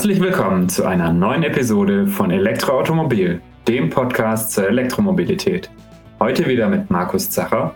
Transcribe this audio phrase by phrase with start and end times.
[0.00, 5.70] Herzlich willkommen zu einer neuen Episode von Elektroautomobil, dem Podcast zur Elektromobilität.
[6.18, 7.74] Heute wieder mit Markus Zacher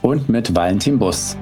[0.00, 1.38] und mit Valentin Bus.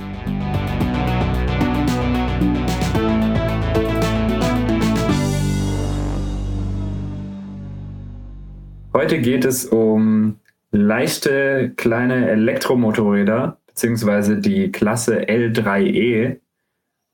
[8.93, 10.37] Heute geht es um
[10.71, 16.37] leichte kleine Elektromotorräder beziehungsweise die Klasse L3E,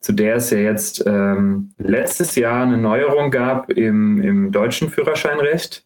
[0.00, 5.84] zu der es ja jetzt ähm, letztes Jahr eine Neuerung gab im, im deutschen Führerscheinrecht.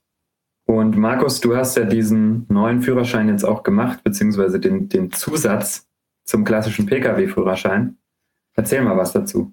[0.66, 5.88] Und Markus, du hast ja diesen neuen Führerschein jetzt auch gemacht, beziehungsweise den, den Zusatz
[6.24, 7.96] zum klassischen Pkw-Führerschein.
[8.54, 9.52] Erzähl mal was dazu.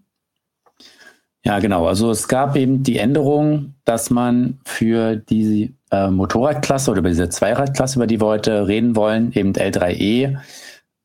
[1.43, 1.87] Ja, genau.
[1.87, 7.97] Also es gab eben die Änderung, dass man für die äh, Motorradklasse oder diese Zweiradklasse,
[7.97, 10.37] über die wir heute reden wollen, eben L3E,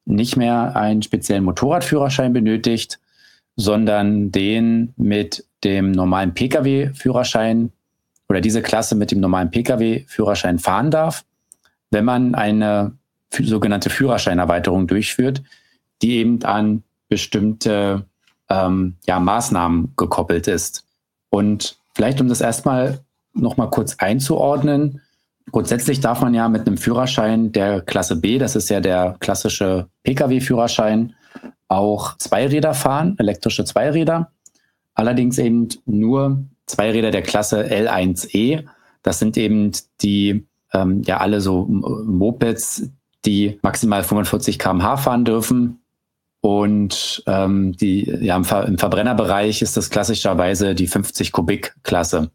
[0.04, 2.98] nicht mehr einen speziellen Motorradführerschein benötigt,
[3.56, 7.70] sondern den mit dem normalen Pkw-Führerschein
[8.28, 11.24] oder diese Klasse mit dem normalen Pkw-Führerschein fahren darf,
[11.90, 12.92] wenn man eine
[13.30, 15.42] sogenannte Führerscheinerweiterung durchführt,
[16.00, 18.06] die eben an bestimmte
[18.48, 20.84] ähm, ja, Maßnahmen gekoppelt ist.
[21.30, 23.00] Und vielleicht, um das erstmal
[23.34, 25.00] nochmal kurz einzuordnen,
[25.50, 29.88] grundsätzlich darf man ja mit einem Führerschein der Klasse B, das ist ja der klassische
[30.04, 31.14] Pkw-Führerschein,
[31.72, 34.32] auch Zweiräder fahren, elektrische Zweiräder.
[34.94, 38.64] Allerdings eben nur Zweiräder der Klasse L1E.
[39.02, 42.90] Das sind eben die, ähm, ja, alle so Mopeds,
[43.24, 45.78] die maximal 45 km/h fahren dürfen.
[46.40, 52.30] Und ähm, die, ja, im, Ver im Verbrennerbereich ist das klassischerweise die 50 Kubik-Klasse.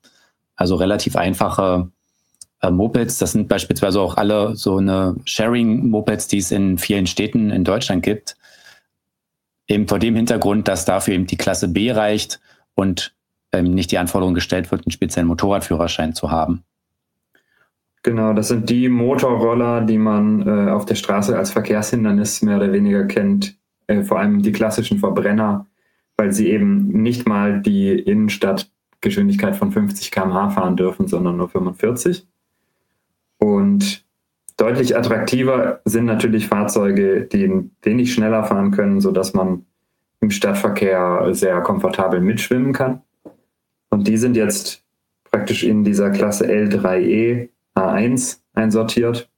[0.55, 1.91] Also relativ einfache
[2.61, 3.17] äh, Mopeds.
[3.17, 8.01] Das sind beispielsweise auch alle so eine Sharing-Mopeds, die es in vielen Städten in Deutschland
[8.01, 8.35] gibt.
[9.67, 12.39] Eben vor dem Hintergrund, dass dafür eben die Klasse B reicht
[12.75, 13.15] und
[13.51, 16.63] ähm, nicht die Anforderung gestellt wird, einen speziellen Motorradführerschein zu haben.
[18.03, 22.71] Genau, das sind die Motorroller, die man äh, auf der Straße als Verkehrshindernis mehr oder
[22.71, 23.57] weniger kennt.
[23.87, 25.67] Äh, vor allem die klassischen Verbrenner,
[26.15, 32.25] weil sie eben nicht mal die Innenstadtgeschwindigkeit von 50 km/h fahren dürfen, sondern nur 45.
[34.67, 39.65] Deutlich attraktiver sind natürlich Fahrzeuge, die wenig schneller fahren können, sodass man
[40.19, 43.01] im Stadtverkehr sehr komfortabel mitschwimmen kann.
[43.89, 44.83] Und die sind jetzt
[45.31, 47.47] praktisch in dieser Klasse L3E
[47.77, 49.29] A1 einsortiert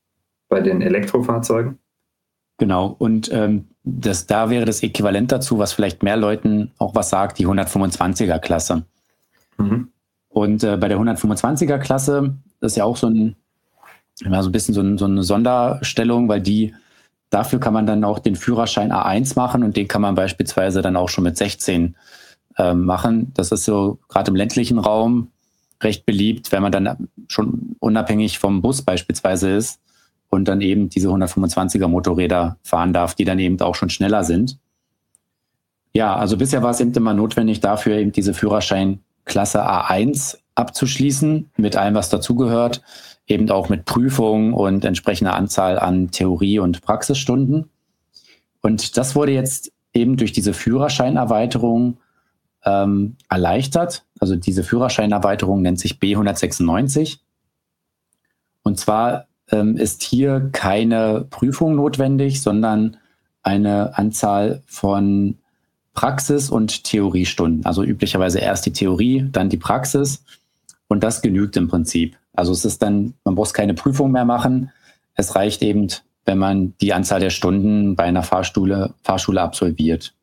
[0.47, 1.77] bei den Elektrofahrzeugen.
[2.57, 7.11] Genau, und ähm, das, da wäre das Äquivalent dazu, was vielleicht mehr Leuten auch was
[7.11, 8.83] sagt, die 125er Klasse.
[9.59, 9.89] Mhm.
[10.29, 13.35] Und äh, bei der 125er Klasse, das ist ja auch so ein
[14.23, 16.73] immer so ein bisschen so, so, eine Sonderstellung, weil die,
[17.29, 20.95] dafür kann man dann auch den Führerschein A1 machen und den kann man beispielsweise dann
[20.95, 21.95] auch schon mit 16
[22.57, 23.31] äh, machen.
[23.35, 25.29] Das ist so gerade im ländlichen Raum
[25.81, 29.79] recht beliebt, wenn man dann schon unabhängig vom Bus beispielsweise ist
[30.29, 34.57] und dann eben diese 125er Motorräder fahren darf, die dann eben auch schon schneller sind.
[35.93, 41.77] Ja, also bisher war es eben immer notwendig, dafür eben diese Führerscheinklasse A1 abzuschließen, mit
[41.77, 42.81] allem, was dazugehört
[43.29, 47.69] eben auch mit Prüfungen und entsprechender Anzahl an Theorie- und Praxisstunden.
[48.61, 51.97] Und das wurde jetzt eben durch diese Führerscheinerweiterung
[52.65, 54.03] ähm, erleichtert.
[54.19, 57.19] Also diese Führerscheinerweiterung nennt sich B196.
[58.63, 62.97] Und zwar ähm, ist hier keine Prüfung notwendig, sondern
[63.43, 65.37] eine Anzahl von
[65.93, 67.65] Praxis- und Theoriestunden.
[67.65, 70.23] Also üblicherweise erst die Theorie, dann die Praxis.
[70.87, 72.18] Und das genügt im Prinzip.
[72.39, 74.71] Also es ist dann, man muss keine Prüfung mehr machen.
[75.13, 75.87] Es reicht eben,
[76.23, 80.15] wenn man die Anzahl der Stunden bei einer Fahrschule, Fahrschule absolviert.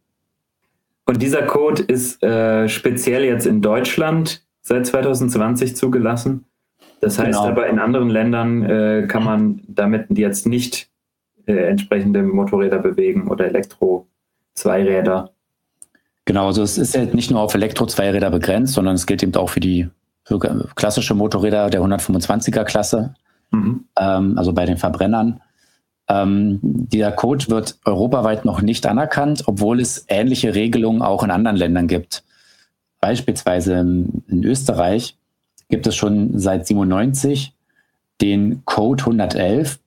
[1.04, 6.46] Und dieser Code ist äh, speziell jetzt in Deutschland seit 2020 zugelassen.
[7.00, 7.48] Das heißt genau.
[7.48, 10.88] aber, in anderen Ländern äh, kann man damit jetzt nicht
[11.44, 15.32] äh, entsprechende Motorräder bewegen oder Elektro-Zweiräder.
[16.24, 19.50] Genau, also es ist ja nicht nur auf Elektro-Zweiräder begrenzt, sondern es gilt eben auch
[19.50, 19.90] für die
[20.74, 23.14] klassische Motorräder der 125er Klasse,
[23.50, 23.84] mhm.
[23.98, 25.40] ähm, also bei den Verbrennern.
[26.08, 31.56] Ähm, dieser Code wird europaweit noch nicht anerkannt, obwohl es ähnliche Regelungen auch in anderen
[31.56, 32.24] Ländern gibt.
[33.00, 35.16] Beispielsweise in, Österreich
[35.68, 37.54] gibt es schon seit 97
[38.20, 39.78] den Code 111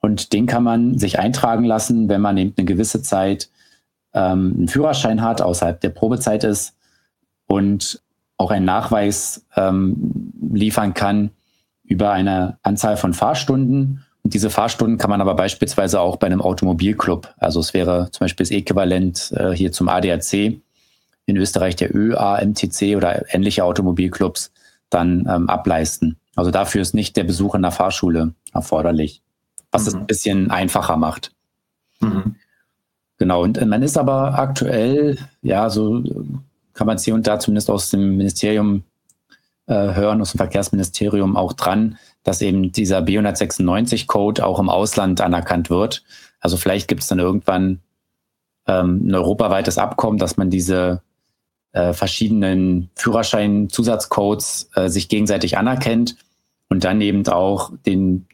[0.00, 3.50] und den kann man sich eintragen lassen, wenn man eben eine gewisse Zeit
[4.14, 6.76] ähm, einen Führerschein hat, außerhalb der Probezeit ist
[7.46, 8.00] und
[8.36, 11.30] auch einen Nachweis ähm, liefern kann
[11.84, 14.04] über eine Anzahl von Fahrstunden.
[14.22, 18.24] Und diese Fahrstunden kann man aber beispielsweise auch bei einem Automobilclub, also es wäre zum
[18.24, 20.60] Beispiel das Äquivalent äh, hier zum ADAC,
[21.26, 24.52] in Österreich der ÖAMTC oder ähnliche Automobilclubs
[24.90, 26.16] dann ähm, ableisten.
[26.36, 29.22] Also dafür ist nicht der Besuch in der Fahrschule erforderlich,
[29.72, 29.88] was mhm.
[29.88, 31.32] es ein bisschen einfacher macht.
[32.00, 32.36] Mhm.
[33.18, 36.02] Genau, und man ist aber aktuell, ja, so
[36.76, 38.84] kann man hier und da zumindest aus dem Ministerium
[39.66, 45.70] äh, hören, aus dem Verkehrsministerium auch dran, dass eben dieser B196-Code auch im Ausland anerkannt
[45.70, 46.04] wird.
[46.38, 47.80] Also vielleicht gibt es dann irgendwann
[48.66, 51.02] ähm, ein europaweites Abkommen, dass man diese
[51.72, 56.16] äh, verschiedenen Führerschein-Zusatzcodes äh, sich gegenseitig anerkennt
[56.68, 58.26] und dann eben auch den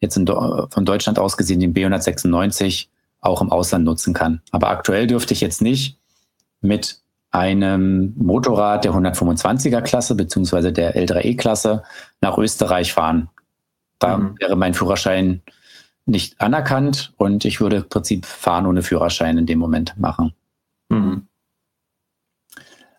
[0.00, 2.88] jetzt in, von Deutschland aus gesehen den B196
[3.20, 4.42] auch im Ausland nutzen kann.
[4.50, 5.98] Aber aktuell dürfte ich jetzt nicht
[6.60, 7.03] mit
[7.34, 11.82] einem Motorrad der 125er Klasse beziehungsweise der L3E-Klasse
[12.20, 13.28] nach Österreich fahren.
[13.98, 14.36] Da mhm.
[14.38, 15.42] wäre mein Führerschein
[16.06, 20.32] nicht anerkannt und ich würde im Prinzip fahren ohne Führerschein in dem Moment machen.
[20.88, 21.26] Mhm.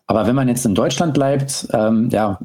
[0.06, 2.38] Aber wenn man jetzt in Deutschland bleibt, ähm, ja,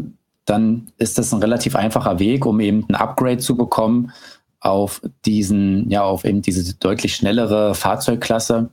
[0.45, 4.13] dann ist das ein relativ einfacher Weg, um eben ein Upgrade zu bekommen
[4.61, 8.69] auf diesen, ja, auf eben diese deutlich schnellere Fahrzeugklasse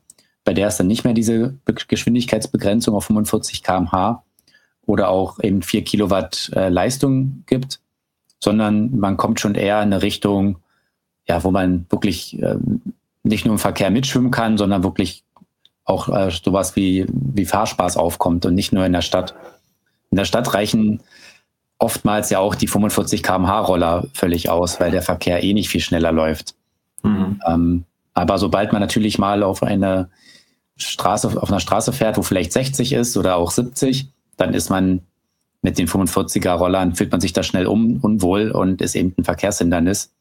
[0.49, 4.25] bei der es dann nicht mehr diese Geschwindigkeitsbegrenzung auf 45 km/h
[4.87, 7.81] oder auch eben 4 Kilowatt äh, Leistung gibt,
[8.41, 10.57] sondern man kommt schon eher in eine Richtung,
[11.29, 12.57] ja, wo man wirklich äh,
[13.25, 15.23] nicht nur im Verkehr mitschwimmen kann, sondern wirklich
[15.85, 19.35] auch äh, sowas wie, wie Fahrspaß aufkommt und nicht nur in der Stadt.
[20.11, 21.03] In der Stadt reichen
[21.79, 25.83] oftmals ja auch die 45 km/h Roller völlig aus, weil der Verkehr eh nicht viel
[25.83, 26.55] schneller läuft.
[27.03, 27.39] Mhm.
[27.47, 27.85] Ähm,
[28.15, 30.09] aber sobald man natürlich mal auf eine
[30.79, 35.03] Straße, auf einer Straße fährt, wo vielleicht 60 ist oder auch 70, dann ist man
[35.63, 39.25] mit den 45er Rollern, fühlt man sich da schnell um, unwohl und ist eben ein
[39.25, 40.13] Verkehrshindernis.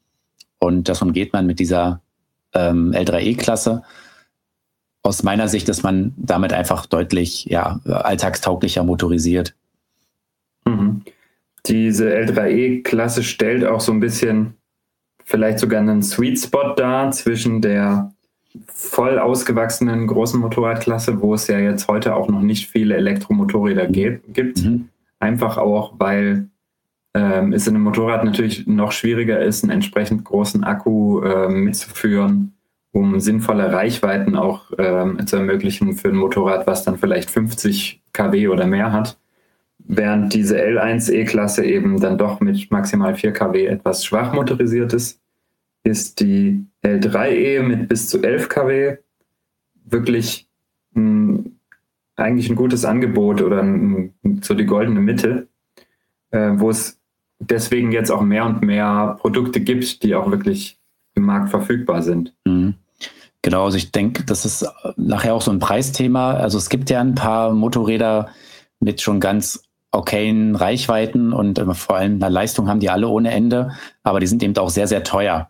[0.60, 2.02] Und das umgeht man mit dieser
[2.54, 3.84] ähm, L3E-Klasse.
[5.04, 9.54] Aus meiner Sicht ist man damit einfach deutlich ja, alltagstauglicher motorisiert.
[10.66, 11.04] Mhm.
[11.68, 14.56] Diese L3E-Klasse stellt auch so ein bisschen
[15.24, 18.14] vielleicht sogar einen Sweet Spot dar zwischen der
[18.68, 24.64] voll ausgewachsenen großen Motorradklasse, wo es ja jetzt heute auch noch nicht viele Elektromotorräder gibt.
[24.64, 24.90] Mhm.
[25.20, 26.50] Einfach auch, weil
[27.14, 32.54] ähm, es in einem Motorrad natürlich noch schwieriger ist, einen entsprechend großen Akku ähm, mitzuführen,
[32.92, 38.48] um sinnvolle Reichweiten auch ähm, zu ermöglichen für ein Motorrad, was dann vielleicht 50 kW
[38.50, 39.18] oder mehr hat.
[39.80, 45.22] Während diese L1E-Klasse eben dann doch mit maximal 4 kW etwas schwach motorisiert ist
[45.88, 48.98] ist die L3E mit bis zu 11 kW
[49.86, 50.50] wirklich
[50.92, 51.46] mh,
[52.18, 55.48] eigentlich ein gutes Angebot oder ein, so die goldene Mitte,
[56.32, 57.00] äh, wo es
[57.40, 60.80] deswegen jetzt auch mehr und mehr Produkte gibt, die auch wirklich
[61.16, 62.34] im Markt verfügbar sind.
[62.46, 62.76] Mhm.
[63.42, 64.68] Genau, also ich denke, das ist
[64.98, 66.34] nachher auch so ein Preisthema.
[66.34, 68.30] Also es gibt ja ein paar Motorräder
[68.80, 73.32] mit schon ganz okayen Reichweiten und äh, vor allem eine Leistung haben die alle ohne
[73.32, 73.72] Ende,
[74.04, 75.50] aber die sind eben auch sehr, sehr teuer.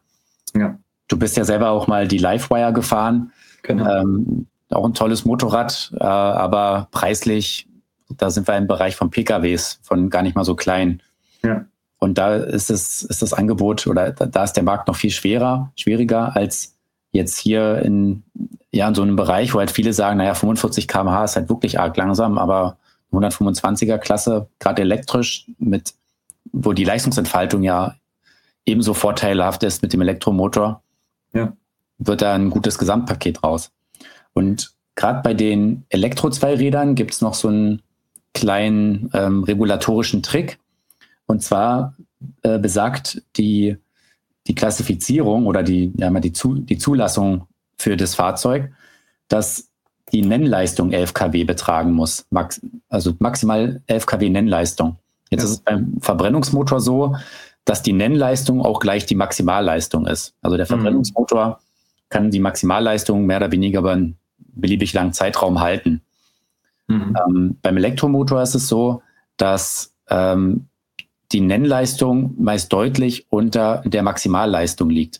[0.55, 0.77] Ja.
[1.07, 3.31] Du bist ja selber auch mal die Livewire gefahren.
[3.63, 4.01] Genau.
[4.01, 7.67] Ähm, auch ein tolles Motorrad, äh, aber preislich,
[8.09, 11.01] da sind wir im Bereich von PKWs, von gar nicht mal so klein.
[11.43, 11.65] Ja.
[11.99, 15.71] Und da ist es, ist das Angebot oder da ist der Markt noch viel schwerer,
[15.75, 16.75] schwieriger als
[17.11, 18.23] jetzt hier in,
[18.71, 21.79] ja, in so einem Bereich, wo halt viele sagen, naja, 45 km/h ist halt wirklich
[21.79, 22.77] arg langsam, aber
[23.11, 25.93] 125er Klasse, gerade elektrisch, mit,
[26.51, 27.95] wo die Leistungsentfaltung ja
[28.67, 30.83] ebenso vorteilhaft ist mit dem Elektromotor,
[31.33, 31.53] ja.
[31.97, 33.71] wird da ein gutes Gesamtpaket raus.
[34.33, 37.81] Und gerade bei den Elektro-Zweirädern gibt es noch so einen
[38.33, 40.59] kleinen ähm, regulatorischen Trick.
[41.25, 41.95] Und zwar
[42.43, 43.77] äh, besagt die,
[44.45, 47.47] die Klassifizierung oder die, ja, die, Zu, die Zulassung
[47.77, 48.71] für das Fahrzeug,
[49.27, 49.69] dass
[50.13, 52.25] die Nennleistung 11 kW betragen muss.
[52.29, 54.97] Max, also maximal 11 kW Nennleistung.
[55.29, 55.45] Jetzt ja.
[55.45, 57.15] ist es beim Verbrennungsmotor so,
[57.67, 60.33] dass die Nennleistung auch gleich die Maximalleistung ist.
[60.41, 60.69] Also der mhm.
[60.69, 61.55] Verbrennungsmotor mhm.
[62.09, 66.01] kann die Maximalleistung mehr oder weniger über einen beliebig langen Zeitraum halten.
[66.87, 67.17] Mhm.
[67.27, 69.01] Ähm, beim Elektromotor ist es so,
[69.35, 70.67] dass ähm,
[71.33, 75.19] die Nennleistung meist deutlich unter der Maximalleistung liegt.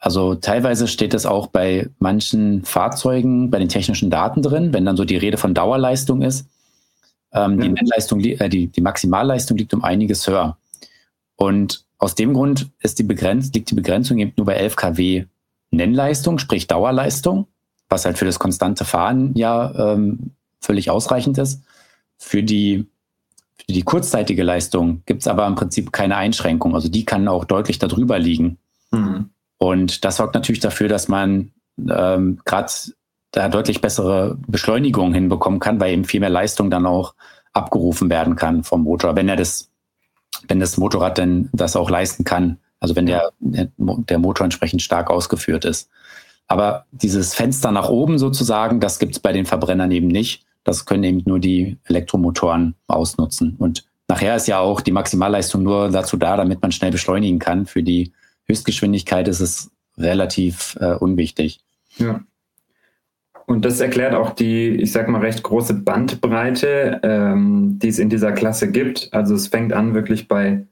[0.00, 4.96] Also teilweise steht es auch bei manchen Fahrzeugen bei den technischen Daten drin, wenn dann
[4.96, 6.48] so die Rede von Dauerleistung ist.
[7.32, 7.66] Ähm, ja.
[7.66, 10.56] Die Nennleistung, äh, die, die Maximalleistung liegt um einiges höher.
[11.40, 15.24] Und aus dem Grund ist die Begrenz liegt die Begrenzung eben nur bei 11 kW
[15.70, 17.46] Nennleistung, sprich Dauerleistung,
[17.88, 21.62] was halt für das konstante Fahren ja ähm, völlig ausreichend ist.
[22.18, 22.86] Für die,
[23.56, 26.74] für die kurzzeitige Leistung gibt es aber im Prinzip keine Einschränkung.
[26.74, 28.58] Also die kann auch deutlich darüber liegen.
[28.90, 29.30] Mhm.
[29.56, 32.70] Und das sorgt natürlich dafür, dass man ähm, gerade
[33.30, 37.14] da deutlich bessere Beschleunigung hinbekommen kann, weil eben viel mehr Leistung dann auch
[37.54, 39.69] abgerufen werden kann vom Motor, wenn er das,
[40.48, 42.58] wenn das Motorrad denn das auch leisten kann.
[42.80, 45.90] Also wenn der, der Motor entsprechend stark ausgeführt ist.
[46.46, 50.44] Aber dieses Fenster nach oben sozusagen, das gibt es bei den Verbrennern eben nicht.
[50.64, 53.54] Das können eben nur die Elektromotoren ausnutzen.
[53.58, 57.66] Und nachher ist ja auch die Maximalleistung nur dazu da, damit man schnell beschleunigen kann.
[57.66, 58.12] Für die
[58.46, 61.60] Höchstgeschwindigkeit ist es relativ äh, unwichtig.
[61.98, 62.20] Ja.
[63.50, 68.08] Und das erklärt auch die, ich sag mal, recht große Bandbreite, ähm, die es in
[68.08, 69.08] dieser Klasse gibt.
[69.10, 70.68] Also es fängt an wirklich bei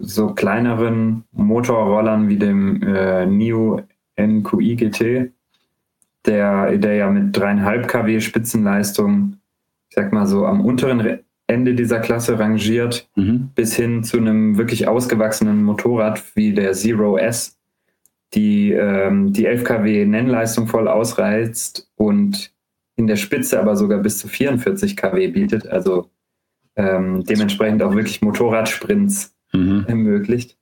[0.00, 3.82] so kleineren Motorrollern wie dem äh, NIO
[4.20, 5.30] NQI GT,
[6.26, 9.36] der, der ja mit dreieinhalb kW Spitzenleistung,
[9.88, 13.50] ich sag mal so, am unteren Ende dieser Klasse rangiert, mhm.
[13.54, 17.57] bis hin zu einem wirklich ausgewachsenen Motorrad wie der Zero S,
[18.34, 22.52] die ähm, die 11 kW Nennleistung voll ausreizt und
[22.96, 26.10] in der Spitze aber sogar bis zu 44 kW bietet, also
[26.76, 29.84] ähm, dementsprechend auch wirklich Motorradsprints mhm.
[29.88, 30.56] ermöglicht.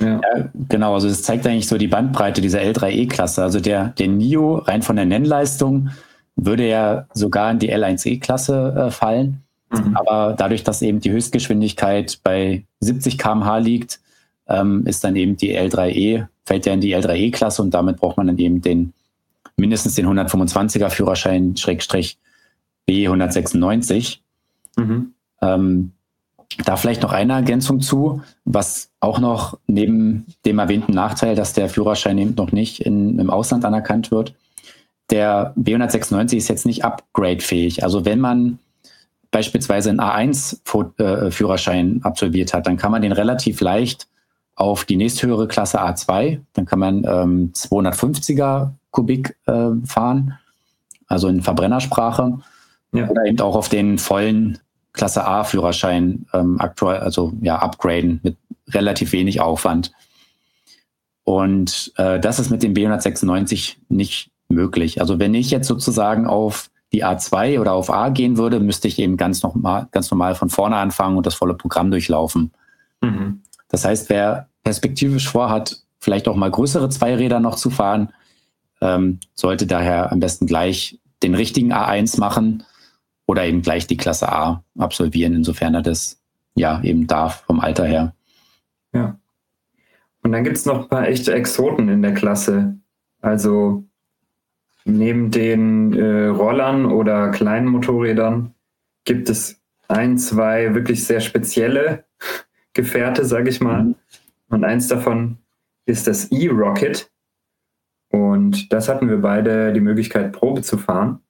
[0.00, 0.20] Ja.
[0.20, 0.48] ja.
[0.68, 3.42] genau, also das zeigt eigentlich so die Bandbreite dieser L3E-Klasse.
[3.42, 5.90] Also der, der NIO rein von der Nennleistung
[6.36, 9.42] würde ja sogar in die L1E-Klasse äh, fallen.
[9.70, 9.96] Mhm.
[9.96, 14.00] Aber dadurch, dass eben die Höchstgeschwindigkeit bei 70 km/h liegt,
[14.48, 18.26] ähm, ist dann eben die L3E, fällt ja in die L3E-Klasse und damit braucht man
[18.26, 18.92] dann eben den
[19.56, 22.18] mindestens den 125er Führerschein Schrägstrich
[22.88, 24.18] B196.
[24.76, 25.12] Mhm.
[25.42, 25.92] Ähm,
[26.64, 31.68] da vielleicht noch eine Ergänzung zu, was auch noch neben dem erwähnten Nachteil, dass der
[31.68, 34.34] Führerschein eben noch nicht in, im Ausland anerkannt wird,
[35.10, 37.82] der B196 ist jetzt nicht upgradefähig.
[37.82, 38.58] Also wenn man
[39.30, 44.08] beispielsweise einen A1-Führerschein äh, absolviert hat, dann kann man den relativ leicht
[44.58, 50.36] auf die nächsthöhere Klasse A2, dann kann man ähm, 250er Kubik äh, fahren,
[51.06, 52.40] also in Verbrennersprache,
[52.92, 53.08] ja.
[53.08, 54.58] oder eben auch auf den vollen
[54.92, 58.36] Klasse A Führerschein ähm, aktuell, also ja, upgraden mit
[58.70, 59.92] relativ wenig Aufwand.
[61.22, 65.00] Und äh, das ist mit dem B196 nicht möglich.
[65.00, 68.98] Also wenn ich jetzt sozusagen auf die A2 oder auf A gehen würde, müsste ich
[68.98, 72.50] eben ganz normal, ganz normal von vorne anfangen und das volle Programm durchlaufen.
[73.02, 73.42] Mhm.
[73.68, 78.12] Das heißt, wer perspektivisch vorhat, vielleicht auch mal größere Zweiräder noch zu fahren,
[78.80, 82.62] ähm, sollte daher am besten gleich den richtigen A1 machen
[83.26, 86.20] oder eben gleich die Klasse A absolvieren, insofern er das
[86.54, 88.14] ja eben darf vom Alter her.
[88.92, 89.18] Ja.
[90.22, 92.78] Und dann gibt es noch ein paar echte Exoten in der Klasse.
[93.20, 93.84] Also
[94.84, 98.54] neben den äh, Rollern oder kleinen Motorrädern
[99.04, 102.04] gibt es ein, zwei wirklich sehr spezielle
[102.72, 103.94] Gefährte, sage ich mal.
[104.48, 105.38] Und eins davon
[105.86, 107.10] ist das E-Rocket.
[108.10, 111.20] Und das hatten wir beide die Möglichkeit, Probe zu fahren.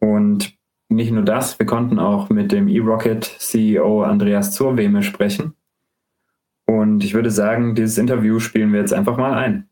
[0.00, 5.54] Und nicht nur das, wir konnten auch mit dem eRocket CEO Andreas Zurweme sprechen.
[6.66, 9.68] Und ich würde sagen, dieses Interview spielen wir jetzt einfach mal ein.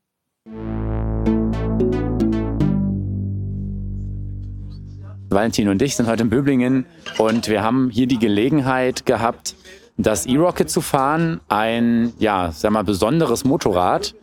[5.31, 6.87] Valentin und ich sind heute in Böblingen
[7.19, 9.55] und wir haben hier die Gelegenheit gehabt,
[9.97, 11.41] das E-Rocket zu fahren.
[11.49, 14.15] Ein, ja, sag mal, besonderes Motorrad.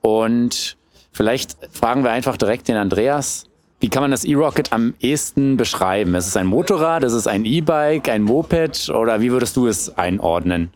[0.00, 0.76] Und
[1.12, 3.44] vielleicht fragen wir einfach direkt den Andreas,
[3.80, 6.14] wie kann man das E-Rocket am ehesten beschreiben?
[6.16, 9.96] Ist es ein Motorrad, ist es ein E-Bike, ein Moped oder wie würdest du es
[9.96, 10.70] einordnen?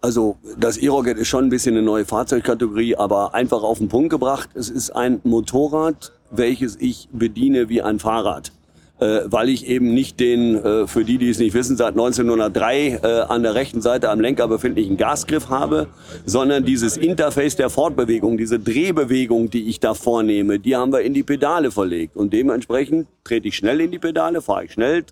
[0.00, 4.10] Also das E-Rocket ist schon ein bisschen eine neue Fahrzeugkategorie, aber einfach auf den Punkt
[4.10, 4.50] gebracht.
[4.54, 8.52] Es ist ein Motorrad, welches ich bediene wie ein Fahrrad
[9.00, 13.00] äh, weil ich eben nicht den, äh, für die, die es nicht wissen, seit 1903
[13.02, 15.88] äh, an der rechten Seite am Lenker befindlichen Gasgriff habe,
[16.24, 21.12] sondern dieses Interface der Fortbewegung, diese Drehbewegung, die ich da vornehme, die haben wir in
[21.12, 22.16] die Pedale verlegt.
[22.16, 25.04] Und dementsprechend trete ich schnell in die Pedale, fahre ich schnell,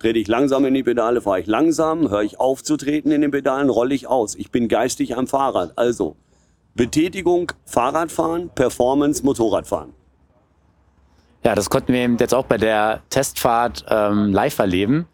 [0.00, 3.20] trete ich langsam in die Pedale, fahre ich langsam, höre ich auf zu treten in
[3.20, 4.34] den Pedalen, rolle ich aus.
[4.34, 5.72] Ich bin geistig am Fahrrad.
[5.76, 6.16] Also
[6.74, 9.99] Betätigung, Fahrradfahren, Performance, Motorradfahren.
[11.42, 15.06] Ja, das konnten wir eben jetzt auch bei der Testfahrt ähm, live erleben.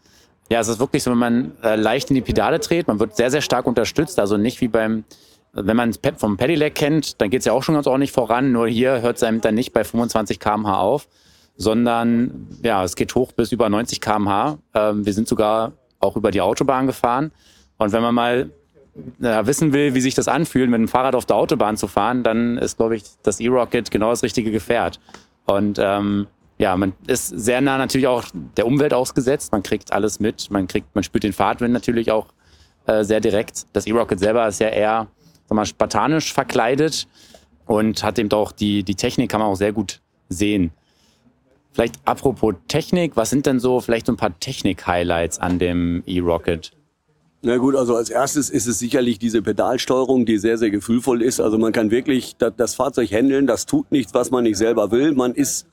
[0.50, 3.16] Ja, es ist wirklich so, wenn man äh, leicht in die Pedale dreht, man wird
[3.16, 4.18] sehr, sehr stark unterstützt.
[4.18, 5.04] Also nicht wie beim,
[5.52, 8.52] wenn man es vom Pedelec kennt, dann geht es ja auch schon ganz ordentlich voran.
[8.52, 11.08] Nur hier hört es einem dann nicht bei 25 km/h auf,
[11.56, 14.58] sondern ja, es geht hoch bis über 90 km/h.
[14.74, 17.32] Ähm, wir sind sogar auch über die Autobahn gefahren.
[17.78, 18.50] Und wenn man mal
[19.20, 22.22] ja, wissen will, wie sich das anfühlt, mit dem Fahrrad auf der Autobahn zu fahren,
[22.22, 25.00] dann ist, glaube ich, das E-Rocket genau das richtige Gefährt.
[25.46, 26.26] Und ähm,
[26.58, 28.24] ja, man ist sehr nah natürlich auch
[28.56, 29.52] der Umwelt ausgesetzt.
[29.52, 30.50] Man kriegt alles mit.
[30.50, 32.26] Man kriegt, man spürt den Fahrtwind natürlich auch
[32.86, 33.66] äh, sehr direkt.
[33.72, 35.08] Das E-Rocket selber ist ja eher,
[35.46, 37.06] sag mal, spartanisch verkleidet
[37.66, 40.72] und hat eben auch die, die Technik kann man auch sehr gut sehen.
[41.72, 46.72] Vielleicht apropos Technik, was sind denn so vielleicht so ein paar Technik-Highlights an dem E-Rocket?
[47.46, 51.38] Na gut, also als erstes ist es sicherlich diese Pedalsteuerung, die sehr, sehr gefühlvoll ist.
[51.38, 55.12] Also man kann wirklich das Fahrzeug handeln, das tut nichts, was man nicht selber will.
[55.12, 55.64] Man ist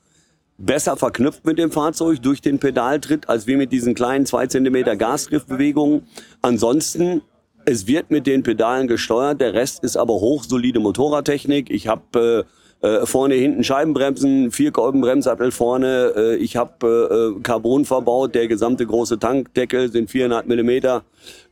[0.56, 4.94] besser verknüpft mit dem Fahrzeug durch den Pedaltritt, als wie mit diesen kleinen zwei Zentimeter
[4.94, 6.06] Gasgriffbewegungen.
[6.42, 7.22] Ansonsten,
[7.64, 11.70] es wird mit den Pedalen gesteuert, der Rest ist aber hochsolide Motorradtechnik.
[11.70, 12.46] Ich habe
[12.82, 16.12] äh, äh, vorne, hinten Scheibenbremsen, vier Kolbenbremsattel vorne.
[16.14, 18.34] Äh, ich habe äh, Carbon verbaut.
[18.34, 21.02] Der gesamte große Tankdeckel sind viereinhalb Millimeter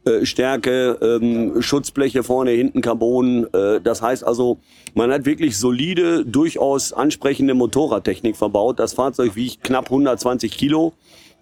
[0.04, 0.98] äh, Stärke.
[1.00, 3.46] Ähm, Schutzbleche vorne, hinten Carbon.
[3.52, 4.58] Äh, das heißt also,
[4.94, 8.78] man hat wirklich solide, durchaus ansprechende Motorradtechnik verbaut.
[8.78, 10.92] Das Fahrzeug wiegt knapp 120 Kilo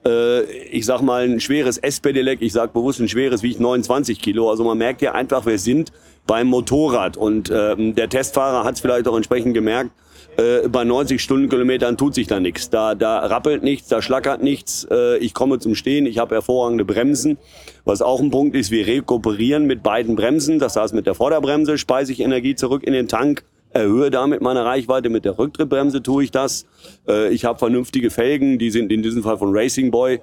[0.05, 4.51] äh, ich sag mal, ein schweres S-Pedelec, ich sag bewusst ein schweres, wiegt 29 Kilo.
[4.51, 5.93] Also man merkt ja einfach, wir sind
[6.27, 7.17] beim Motorrad.
[7.17, 9.91] Und ähm, der Testfahrer hat es vielleicht auch entsprechend gemerkt,
[10.37, 12.71] äh, bei 90 Stundenkilometern tut sich da nichts.
[12.71, 14.87] Da, da rappelt nichts, da schlackert nichts.
[14.91, 17.39] Äh, ich komme zum Stehen, ich habe hervorragende Bremsen.
[17.85, 20.59] Was auch ein Punkt ist, wir rekuperieren mit beiden Bremsen.
[20.59, 24.65] Das heißt, mit der Vorderbremse speise ich Energie zurück in den Tank, erhöhe damit meine
[24.65, 25.09] Reichweite.
[25.09, 26.67] Mit der Rücktrittbremse tue ich das.
[27.09, 30.21] Äh, ich habe vernünftige Felgen, die sind in diesem Fall von Racing Boy.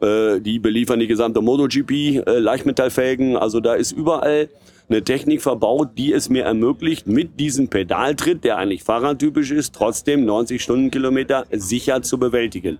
[0.00, 3.36] Äh, die beliefern die gesamte MotoGP, äh, Leichtmetallfelgen.
[3.36, 4.48] Also da ist überall
[4.90, 10.24] eine Technik verbaut, die es mir ermöglicht, mit diesem Pedaltritt, der eigentlich fahrradtypisch ist, trotzdem
[10.24, 12.78] 90 Stundenkilometer sicher zu bewältigen.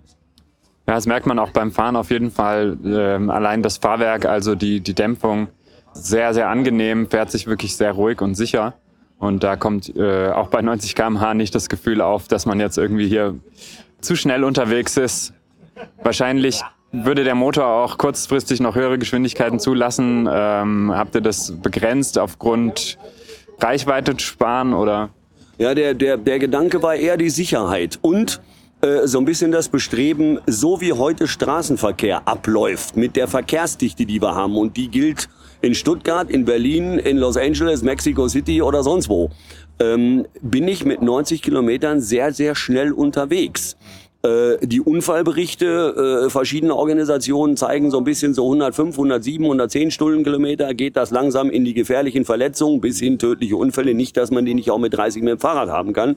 [0.87, 2.77] Ja, das merkt man auch beim Fahren auf jeden Fall.
[2.85, 5.49] Ähm, allein das Fahrwerk, also die, die Dämpfung,
[5.93, 8.75] sehr, sehr angenehm, fährt sich wirklich sehr ruhig und sicher.
[9.19, 12.79] Und da kommt äh, auch bei 90 km/h nicht das Gefühl auf, dass man jetzt
[12.79, 13.39] irgendwie hier
[14.01, 15.35] zu schnell unterwegs ist.
[16.03, 16.63] Wahrscheinlich
[16.93, 20.29] würde der Motor auch kurzfristig noch höhere Geschwindigkeiten zulassen?
[20.31, 22.99] Ähm, habt ihr das begrenzt aufgrund
[23.59, 25.11] Reichweite zu sparen oder?
[25.59, 28.41] Ja, der, der, der Gedanke war eher die Sicherheit und
[28.81, 34.23] äh, so ein bisschen das Bestreben, so wie heute Straßenverkehr abläuft, mit der Verkehrsdichte, die
[34.23, 35.29] wir haben und die gilt
[35.61, 39.31] in Stuttgart, in Berlin, in Los Angeles, Mexico City oder sonst wo,
[39.81, 43.77] ähm, bin ich mit 90 Kilometern sehr, sehr schnell unterwegs.
[44.23, 50.75] Äh, die Unfallberichte äh, verschiedener Organisationen zeigen so ein bisschen so 105, 107, 110 Stundenkilometer
[50.75, 53.95] geht das langsam in die gefährlichen Verletzungen bis hin tödliche Unfälle.
[53.95, 56.17] Nicht, dass man die nicht auch mit 30 mit dem Fahrrad haben kann.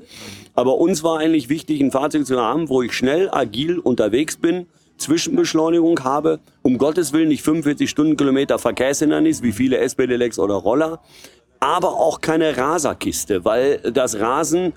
[0.54, 4.66] Aber uns war eigentlich wichtig, ein Fahrzeug zu haben, wo ich schnell, agil unterwegs bin,
[4.98, 11.00] Zwischenbeschleunigung habe, um Gottes Willen nicht 45 Stundenkilometer Verkehrshindernis wie viele S-Pedelecs oder Roller,
[11.62, 14.74] aber auch keine Raserkiste, weil das Rasen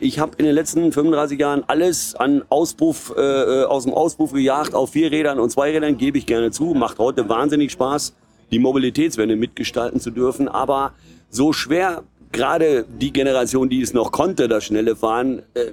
[0.00, 4.32] ich habe in den letzten 35 Jahren alles an Auspuff, äh, äh, aus dem Auspuff
[4.32, 6.74] gejagt, auf vier Rädern und zwei Rädern, gebe ich gerne zu.
[6.74, 8.14] Macht heute wahnsinnig Spaß,
[8.50, 10.48] die Mobilitätswende mitgestalten zu dürfen.
[10.48, 10.94] Aber
[11.30, 12.02] so schwer,
[12.32, 15.72] gerade die Generation, die es noch konnte, das schnelle Fahren, äh,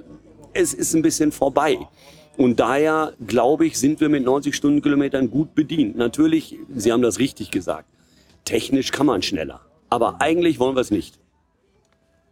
[0.52, 1.78] es ist ein bisschen vorbei.
[2.36, 5.96] Und daher, glaube ich, sind wir mit 90 Stundenkilometern gut bedient.
[5.96, 7.88] Natürlich, Sie haben das richtig gesagt,
[8.44, 9.62] technisch kann man schneller.
[9.88, 11.18] Aber eigentlich wollen wir es nicht.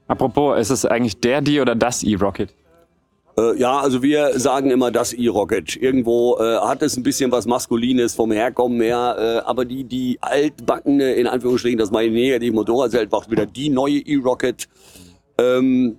[0.07, 2.55] Apropos, ist es eigentlich der, die oder das E-Rocket?
[3.37, 5.77] Äh, ja, also wir sagen immer das E-Rocket.
[5.77, 10.19] Irgendwo äh, hat es ein bisschen was Maskulines vom Herkommen her, äh, aber die, die
[10.21, 14.69] altbackene, in Anführungsstrichen, das meine ich negativ, Motorradzelt macht wieder die neue E-Rocket.
[15.38, 15.99] Ähm,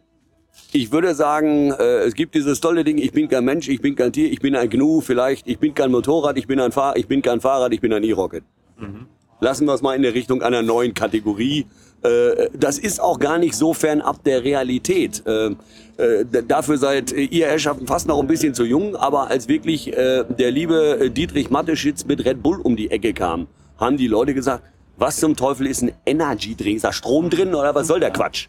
[0.72, 3.96] ich würde sagen, äh, es gibt dieses tolle Ding, ich bin kein Mensch, ich bin
[3.96, 6.96] kein Tier, ich bin ein Gnu vielleicht, ich bin kein Motorrad, ich bin ein Fahr
[6.96, 8.44] ich bin kein Fahrrad, ich bin ein E-Rocket.
[8.78, 9.08] Mhm.
[9.42, 11.66] Lassen wir es mal in der Richtung einer neuen Kategorie.
[12.06, 15.24] Äh, das ist auch gar nicht so fernab der Realität.
[15.26, 15.56] Äh,
[15.98, 20.52] äh, dafür seid ihr Herrschaften fast noch ein bisschen zu jung, aber als wirklich der
[20.52, 24.64] liebe Dietrich Matteschitz mit Red Bull um die Ecke kam, haben die Leute gesagt,
[24.98, 26.78] was zum Teufel ist ein Energy Drink?
[26.78, 28.48] Ist da Strom drin oder was soll der Quatsch?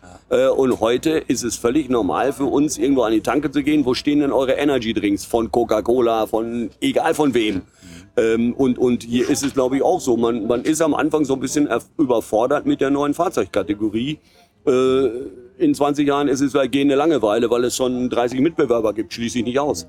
[0.56, 3.84] und heute ist es völlig normal für uns, irgendwo an die Tanke zu gehen.
[3.84, 5.24] Wo stehen denn eure Energy Drinks?
[5.24, 7.62] Von Coca-Cola, von egal von wem.
[8.16, 10.16] Ähm, und, und hier ist es, glaube ich, auch so.
[10.16, 14.18] Man, man ist am Anfang so ein bisschen überfordert mit der neuen Fahrzeugkategorie.
[14.66, 15.08] Äh,
[15.58, 19.12] in 20 Jahren ist es vielleicht gehende Langeweile, weil es schon 30 Mitbewerber gibt.
[19.12, 19.86] Schließe ich nicht aus.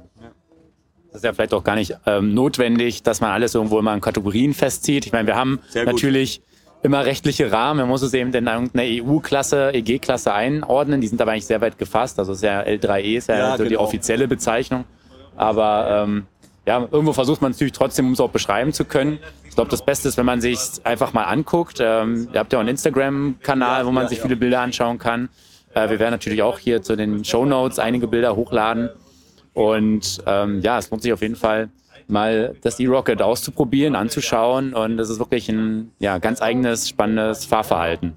[1.12, 4.02] Das ist ja vielleicht auch gar nicht ähm, notwendig, dass man alles irgendwo immer in
[4.02, 5.06] Kategorien festzieht.
[5.06, 6.42] Ich meine, wir haben natürlich
[6.84, 7.80] immer rechtliche Rahmen.
[7.82, 11.02] Man muss es eben in irgendeine EU-Klasse, EG-Klasse einordnen.
[11.02, 12.20] Die sind aber eigentlich sehr weit gefasst.
[12.20, 13.70] Also ist ja L3E ist ja, ja so genau.
[13.70, 14.86] die offizielle Bezeichnung.
[15.36, 16.26] Aber ähm,
[16.68, 19.20] ja, irgendwo versucht man natürlich trotzdem, um es auch beschreiben zu können.
[19.48, 21.78] Ich glaube, das Beste ist, wenn man sich einfach mal anguckt.
[21.80, 25.30] Ähm, ihr habt ja auch einen Instagram-Kanal, wo man sich viele Bilder anschauen kann.
[25.74, 28.90] Äh, wir werden natürlich auch hier zu den Show Notes einige Bilder hochladen.
[29.54, 31.70] Und ähm, ja, es lohnt sich auf jeden Fall,
[32.10, 34.74] mal das E-Rocket auszuprobieren, anzuschauen.
[34.74, 38.16] Und es ist wirklich ein ja, ganz eigenes, spannendes Fahrverhalten.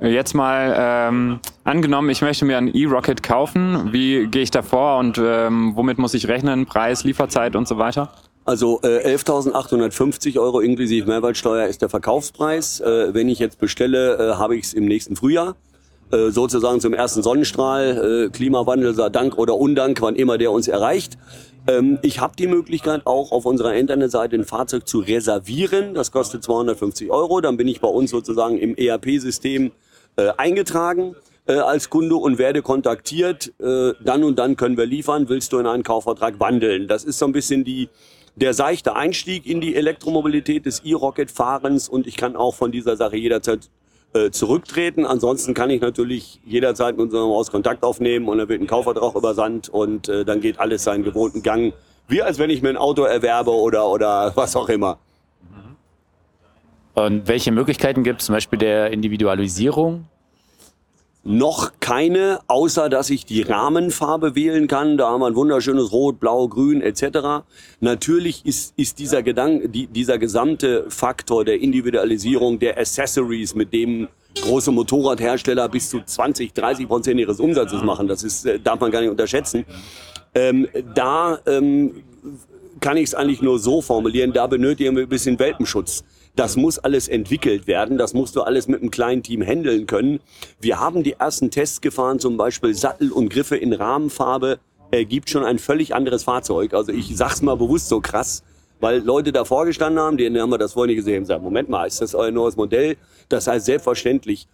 [0.00, 3.92] Jetzt mal ähm, angenommen, ich möchte mir ein E-Rocket kaufen.
[3.92, 6.66] Wie gehe ich da vor und ähm, womit muss ich rechnen?
[6.66, 8.12] Preis, Lieferzeit und so weiter?
[8.44, 12.78] Also äh, 11.850 Euro inklusive Mehrwertsteuer ist der Verkaufspreis.
[12.80, 15.56] Äh, wenn ich jetzt bestelle, äh, habe ich es im nächsten Frühjahr.
[16.12, 20.68] Äh, sozusagen zum ersten Sonnenstrahl, äh, Klimawandel sei Dank oder Undank, wann immer der uns
[20.68, 21.18] erreicht.
[21.66, 25.92] Ähm, ich habe die Möglichkeit auch auf unserer Internetseite ein Fahrzeug zu reservieren.
[25.92, 27.40] Das kostet 250 Euro.
[27.40, 29.72] Dann bin ich bei uns sozusagen im ERP-System
[30.18, 31.14] äh, eingetragen
[31.46, 33.52] äh, als Kunde und werde kontaktiert.
[33.60, 35.28] Äh, dann und dann können wir liefern.
[35.28, 36.88] Willst du in einen Kaufvertrag wandeln?
[36.88, 37.88] Das ist so ein bisschen die
[38.34, 43.16] der seichte Einstieg in die Elektromobilität des E-Rocket-Fahrens und ich kann auch von dieser Sache
[43.16, 43.68] jederzeit
[44.12, 45.06] äh, zurücktreten.
[45.06, 49.16] Ansonsten kann ich natürlich jederzeit mit unserem Haus Kontakt aufnehmen und dann wird ein Kaufvertrag
[49.16, 51.72] übersandt und äh, dann geht alles seinen gewohnten Gang.
[52.06, 54.98] Wie als wenn ich mir ein Auto erwerbe oder, oder was auch immer.
[56.98, 60.06] Und welche Möglichkeiten gibt es zum Beispiel der Individualisierung?
[61.22, 64.96] Noch keine, außer dass ich die Rahmenfarbe wählen kann.
[64.96, 67.44] Da haben wir ein wunderschönes Rot, Blau, Grün etc.
[67.78, 74.08] Natürlich ist, ist dieser Gedanke, die, dieser gesamte Faktor der Individualisierung der Accessories, mit dem
[74.42, 78.90] große Motorradhersteller bis zu 20, 30 Prozent ihres Umsatzes machen, das ist, äh, darf man
[78.90, 79.64] gar nicht unterschätzen.
[80.34, 82.02] Ähm, da ähm,
[82.80, 86.02] kann ich es eigentlich nur so formulieren, da benötigen wir ein bisschen Welpenschutz.
[86.38, 87.98] Das muss alles entwickelt werden.
[87.98, 90.20] Das musst du alles mit einem kleinen Team handeln können.
[90.60, 94.60] Wir haben die ersten Tests gefahren, zum Beispiel Sattel und Griffe in Rahmenfarbe
[94.92, 96.74] ergibt schon ein völlig anderes Fahrzeug.
[96.74, 98.44] Also ich sag's mal bewusst so krass,
[98.78, 101.88] weil Leute davor gestanden haben, denen haben wir das vorher nicht gesehen, sagen, Moment mal,
[101.88, 102.96] ist das euer neues Modell?
[103.28, 104.46] Das heißt selbstverständlich,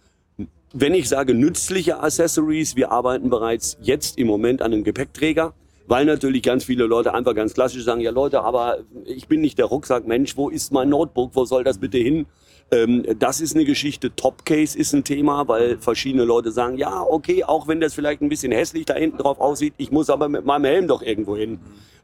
[0.73, 5.53] wenn ich sage nützliche Accessories, wir arbeiten bereits jetzt im Moment an einem Gepäckträger
[5.87, 9.57] weil natürlich ganz viele Leute einfach ganz klassisch sagen, ja Leute, aber ich bin nicht
[9.57, 12.25] der Rucksackmensch, wo ist mein Notebook, wo soll das bitte hin?
[12.71, 17.43] Ähm, das ist eine Geschichte, Topcase ist ein Thema, weil verschiedene Leute sagen, ja, okay,
[17.43, 20.45] auch wenn das vielleicht ein bisschen hässlich da hinten drauf aussieht, ich muss aber mit
[20.45, 21.59] meinem Helm doch irgendwo hin.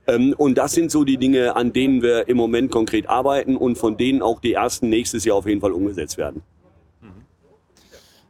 [0.08, 3.78] Ähm, und das sind so die Dinge, an denen wir im Moment konkret arbeiten und
[3.78, 6.44] von denen auch die ersten nächstes Jahr auf jeden Fall umgesetzt werden.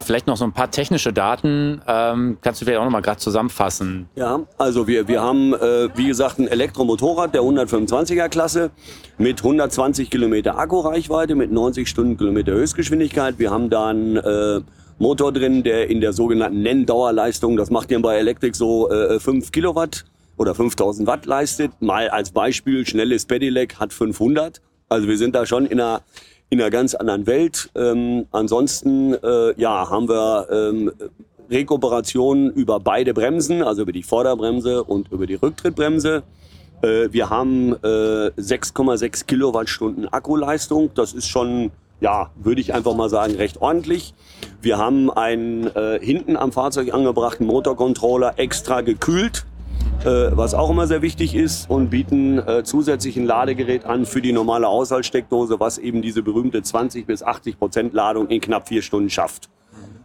[0.02, 1.80] Vielleicht noch so ein paar technische Daten.
[1.86, 4.08] Ähm, kannst du vielleicht auch noch mal gerade zusammenfassen?
[4.16, 8.70] Ja, also wir, wir haben, äh, wie gesagt, ein Elektromotorrad der 125er Klasse
[9.18, 13.38] mit 120 Kilometer Akkureichweite, mit 90 Stundenkilometer Höchstgeschwindigkeit.
[13.38, 14.60] Wir haben da einen äh,
[14.98, 19.50] Motor drin, der in der sogenannten Nenndauerleistung, das macht ihr bei Electric so äh, 5
[19.50, 20.04] Kilowatt
[20.36, 21.72] oder 5000 Watt leistet.
[21.80, 24.60] Mal als Beispiel, schnelles Pedelec hat 500.
[24.88, 26.02] Also wir sind da schon in einer
[26.52, 27.70] in einer ganz anderen Welt.
[27.74, 30.92] Ähm, ansonsten äh, ja, haben wir ähm,
[31.50, 36.22] Rekuperation über beide Bremsen, also über die Vorderbremse und über die Rücktrittbremse.
[36.82, 40.90] Äh, wir haben äh, 6,6 Kilowattstunden Akkuleistung.
[40.94, 41.70] Das ist schon,
[42.02, 44.12] ja, würde ich einfach mal sagen, recht ordentlich.
[44.60, 49.51] Wir haben einen äh, hinten am Fahrzeug angebrachten Motorcontroller extra gekühlt äh,
[50.04, 54.32] was auch immer sehr wichtig ist und bieten äh, zusätzlich ein Ladegerät an für die
[54.32, 59.10] normale Haushaltssteckdose, was eben diese berühmte 20 bis 80 Prozent Ladung in knapp vier Stunden
[59.10, 59.48] schafft.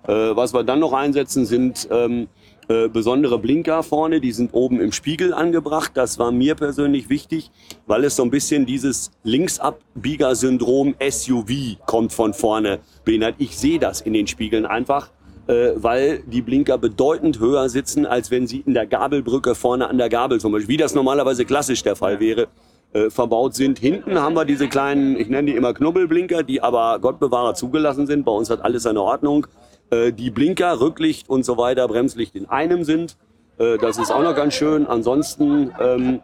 [0.08, 2.28] Äh, was wir dann noch einsetzen, sind ähm,
[2.70, 5.92] äh, besondere Blinker vorne, die sind oben im Spiegel angebracht.
[5.96, 7.52] Das war mir persönlich wichtig,
[7.86, 13.42] weil es so ein bisschen dieses Linksabbieger-Syndrom SUV kommt von vorne beinhaltet.
[13.42, 15.10] Ich sehe das in den Spiegeln einfach
[15.48, 19.98] äh, weil die Blinker bedeutend höher sitzen, als wenn sie in der Gabelbrücke vorne an
[19.98, 22.48] der Gabel zum Beispiel, wie das normalerweise klassisch der Fall wäre,
[22.94, 23.80] äh, verbaut sind.
[23.80, 28.08] Hinten haben wir diese kleinen, ich nenne die immer Knubbelblinker, die aber Gott bewahre zugelassen
[28.08, 28.26] sind.
[28.26, 29.48] Bei uns hat alles seine Ordnung.
[29.90, 33.18] Äh, die Blinker, Rücklicht und so weiter, Bremslicht in einem sind.
[33.58, 34.86] Äh, das ist auch noch ganz schön.
[34.88, 36.20] Ansonsten ähm,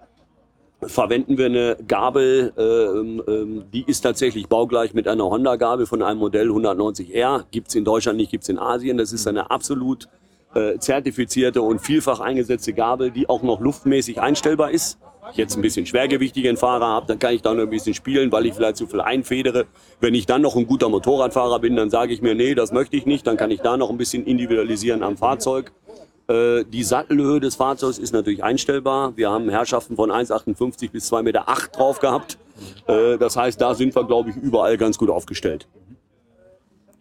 [0.88, 6.20] verwenden wir eine Gabel, äh, äh, die ist tatsächlich baugleich mit einer Honda-Gabel von einem
[6.20, 7.46] Modell 190R.
[7.52, 8.98] Gibt's in Deutschland nicht, gibt's in Asien.
[8.98, 10.08] Das ist eine absolut
[10.54, 15.00] äh, zertifizierte und vielfach eingesetzte Gabel, die auch noch luftmäßig einstellbar ist.
[15.32, 18.32] Ich jetzt ein bisschen schwergewichtigen Fahrer habe, dann kann ich da noch ein bisschen spielen,
[18.32, 19.66] weil ich vielleicht zu viel einfedere.
[20.02, 22.98] Wenn ich dann noch ein guter Motorradfahrer bin, dann sage ich mir, nee, das möchte
[22.98, 23.26] ich nicht.
[23.26, 25.72] Dann kann ich da noch ein bisschen individualisieren am Fahrzeug.
[26.28, 29.16] Äh, die Sattelhöhe des Fahrzeugs ist natürlich einstellbar.
[29.18, 32.38] Wir haben Herrschaften von 1,58 bis 2,8 Meter drauf gehabt.
[32.88, 35.68] Äh, das heißt, da sind wir, glaube ich, überall ganz gut aufgestellt.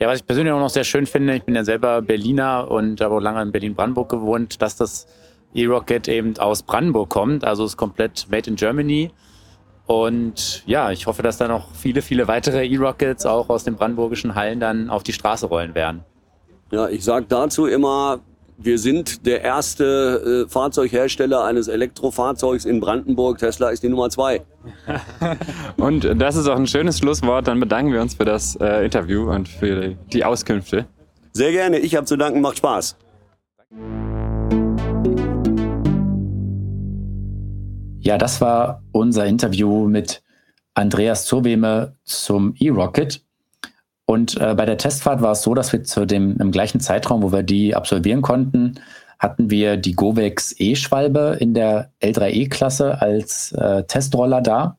[0.00, 3.00] Ja, was ich persönlich auch noch sehr schön finde, ich bin ja selber Berliner und
[3.00, 5.06] habe auch lange in Berlin-Brandenburg gewohnt, dass das
[5.54, 9.12] E-Rocket eben aus Brandenburg kommt, also ist komplett made in Germany.
[9.86, 14.34] Und ja, ich hoffe, dass da noch viele, viele weitere E-Rockets auch aus den brandenburgischen
[14.34, 16.04] Hallen dann auf die Straße rollen werden.
[16.72, 18.20] Ja, ich sage dazu immer,
[18.58, 23.38] wir sind der erste äh, Fahrzeughersteller eines Elektrofahrzeugs in Brandenburg.
[23.38, 24.42] Tesla ist die Nummer zwei.
[25.76, 27.48] und das ist auch ein schönes Schlusswort.
[27.48, 30.86] Dann bedanken wir uns für das äh, Interview und für die Auskünfte.
[31.32, 31.78] Sehr gerne.
[31.78, 32.40] Ich habe zu danken.
[32.40, 32.96] Macht Spaß.
[38.00, 40.22] Ja, das war unser Interview mit
[40.74, 43.24] Andreas Zurweme zum E-Rocket.
[44.12, 47.22] Und äh, bei der Testfahrt war es so, dass wir zu dem im gleichen Zeitraum,
[47.22, 48.74] wo wir die absolvieren konnten,
[49.18, 54.76] hatten wir die Govex E-Schwalbe in der L3E-Klasse als äh, Testroller da.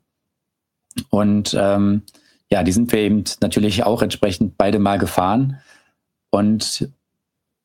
[1.10, 2.04] Und ähm,
[2.52, 5.58] ja, die sind wir eben natürlich auch entsprechend beide mal gefahren.
[6.30, 6.89] Und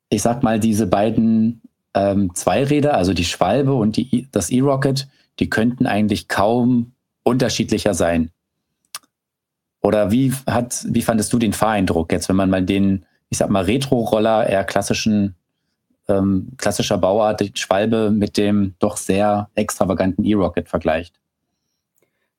[0.09, 1.61] ich sag mal, diese beiden
[1.93, 8.31] ähm, Zweiräder, also die Schwalbe und die, das E-Rocket, die könnten eigentlich kaum unterschiedlicher sein.
[9.81, 13.49] Oder wie hat, wie fandest du den Fahreindruck jetzt, wenn man mal den, ich sag
[13.49, 15.35] mal, Retro-Roller eher klassischen,
[16.07, 21.19] ähm, klassischer Bauart, die Schwalbe mit dem doch sehr extravaganten E-Rocket vergleicht?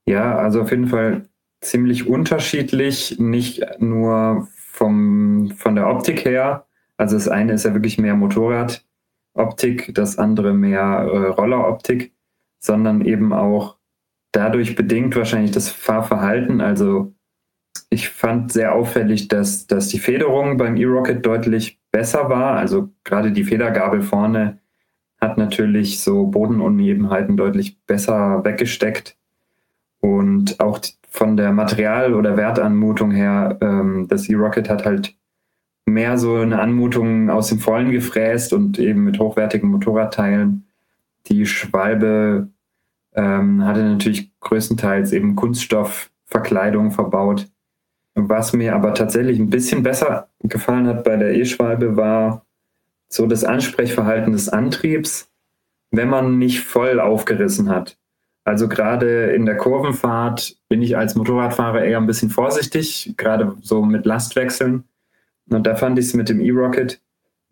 [0.06, 1.28] Ja, also auf jeden Fall
[1.60, 6.66] ziemlich unterschiedlich, nicht nur vom, von der Optik her.
[6.96, 12.12] Also das eine ist ja wirklich mehr Motorradoptik, das andere mehr äh, Rolleroptik
[12.60, 13.76] sondern eben auch
[14.32, 16.60] dadurch bedingt wahrscheinlich das Fahrverhalten.
[16.60, 17.14] Also
[17.90, 22.56] ich fand sehr auffällig, dass, dass die Federung beim E-Rocket deutlich besser war.
[22.56, 24.58] Also gerade die Federgabel vorne
[25.20, 29.16] hat natürlich so Bodenunebenheiten deutlich besser weggesteckt.
[30.00, 35.14] Und auch von der Material- oder Wertanmutung her, ähm, das E-Rocket hat halt
[35.84, 40.64] mehr so eine Anmutung aus dem Vollen gefräst und eben mit hochwertigen Motorradteilen
[41.26, 42.48] die Schwalbe
[43.14, 47.48] ähm, hatte natürlich größtenteils eben Kunststoffverkleidung verbaut.
[48.14, 52.44] Was mir aber tatsächlich ein bisschen besser gefallen hat bei der E-Schwalbe war
[53.08, 55.30] so das Ansprechverhalten des Antriebs,
[55.90, 57.98] wenn man nicht voll aufgerissen hat.
[58.44, 63.82] Also gerade in der Kurvenfahrt bin ich als Motorradfahrer eher ein bisschen vorsichtig, gerade so
[63.82, 64.84] mit Lastwechseln.
[65.50, 67.00] Und da fand ich es mit dem E-Rocket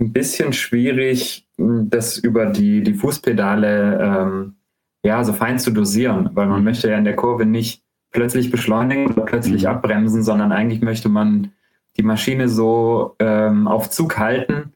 [0.01, 4.55] ein bisschen schwierig, das über die, die Fußpedale ähm,
[5.03, 9.07] ja, so fein zu dosieren, weil man möchte ja in der Kurve nicht plötzlich beschleunigen
[9.09, 9.69] oder plötzlich mhm.
[9.69, 11.53] abbremsen, sondern eigentlich möchte man
[11.97, 14.73] die Maschine so ähm, auf Zug halten,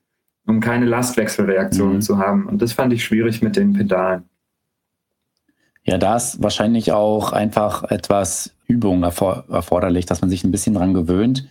[0.47, 2.03] um keine Lastwechselreaktionen mhm.
[2.03, 2.47] zu haben.
[2.47, 4.25] Und das fand ich schwierig mit den Pedalen.
[5.85, 10.75] Ja, da ist wahrscheinlich auch einfach etwas Übung erfor erforderlich, dass man sich ein bisschen
[10.75, 11.49] dran gewöhnt.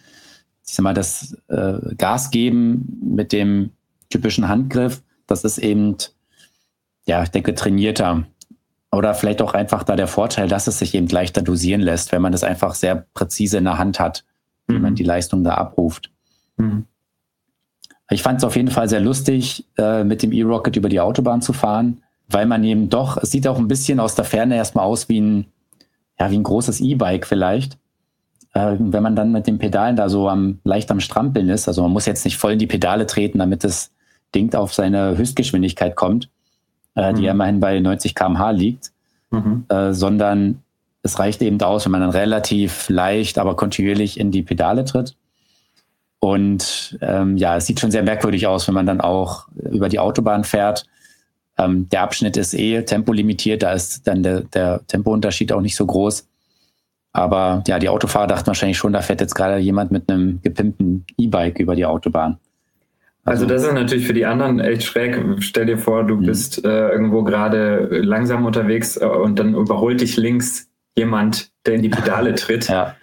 [0.66, 3.72] Ich sag mal, das äh, Gas geben mit dem
[4.10, 5.98] typischen Handgriff, das ist eben,
[7.06, 8.26] ja, ich denke, trainierter.
[8.92, 12.22] Oder vielleicht auch einfach da der Vorteil, dass es sich eben leichter dosieren lässt, wenn
[12.22, 14.26] man das einfach sehr präzise in der Hand hat,
[14.68, 14.74] mhm.
[14.74, 16.12] wie man die Leistung da abruft.
[16.58, 16.86] Mhm.
[18.10, 21.42] Ich fand es auf jeden Fall sehr lustig, äh, mit dem E-Rocket über die Autobahn
[21.42, 24.86] zu fahren, weil man eben doch, es sieht auch ein bisschen aus der Ferne erstmal
[24.86, 25.46] aus wie ein,
[26.20, 27.78] ja, wie ein großes E-Bike vielleicht.
[28.54, 31.84] Äh, wenn man dann mit den Pedalen da so am, leicht am Strampeln ist, also
[31.84, 33.92] man muss jetzt nicht voll in die Pedale treten, damit das
[34.36, 36.30] Ding auf seine Höchstgeschwindigkeit kommt,
[36.96, 37.16] äh, mhm.
[37.16, 38.92] die immerhin bei 90 km/h liegt,
[39.30, 39.66] mhm.
[39.70, 40.62] äh, sondern
[41.04, 45.16] es reicht eben aus, wenn man dann relativ leicht, aber kontinuierlich in die Pedale tritt.
[46.20, 49.98] Und ähm, ja, es sieht schon sehr merkwürdig aus, wenn man dann auch über die
[49.98, 50.86] Autobahn fährt.
[51.58, 55.86] Ähm, der Abschnitt ist eh tempolimitiert, da ist dann der, der Tempounterschied auch nicht so
[55.86, 56.28] groß.
[57.14, 61.06] Aber ja, die Autofahrer dachten wahrscheinlich schon, da fährt jetzt gerade jemand mit einem gepimpten
[61.18, 62.38] E-Bike über die Autobahn.
[63.24, 65.20] Also, also das ist natürlich für die anderen echt schräg.
[65.40, 66.26] Stell dir vor, du mhm.
[66.26, 71.84] bist äh, irgendwo gerade langsam unterwegs äh, und dann überholt dich links jemand, der in
[71.84, 72.68] die Pedale tritt.
[72.68, 72.96] ja.